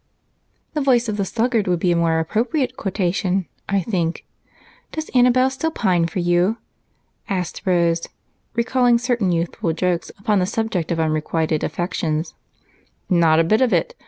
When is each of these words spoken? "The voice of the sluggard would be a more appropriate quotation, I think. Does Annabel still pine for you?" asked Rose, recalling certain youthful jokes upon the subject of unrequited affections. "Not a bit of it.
"The 0.73 0.81
voice 0.81 1.07
of 1.07 1.17
the 1.17 1.25
sluggard 1.25 1.67
would 1.67 1.77
be 1.79 1.91
a 1.91 1.95
more 1.95 2.17
appropriate 2.19 2.75
quotation, 2.75 3.47
I 3.69 3.81
think. 3.81 4.25
Does 4.91 5.09
Annabel 5.13 5.51
still 5.51 5.69
pine 5.69 6.07
for 6.07 6.17
you?" 6.17 6.57
asked 7.29 7.61
Rose, 7.65 8.09
recalling 8.55 8.97
certain 8.97 9.31
youthful 9.31 9.73
jokes 9.73 10.09
upon 10.17 10.39
the 10.39 10.47
subject 10.47 10.91
of 10.91 10.99
unrequited 10.99 11.63
affections. 11.63 12.33
"Not 13.11 13.37
a 13.39 13.43
bit 13.43 13.61
of 13.61 13.71
it. 13.73 13.93